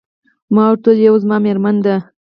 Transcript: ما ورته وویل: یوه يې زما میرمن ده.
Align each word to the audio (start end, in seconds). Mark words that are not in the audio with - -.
ما 0.53 0.63
ورته 0.69 0.87
وویل: 0.91 1.03
یوه 1.05 1.17
يې 1.19 1.23
زما 1.23 1.37
میرمن 1.45 1.75
ده. 1.85 1.95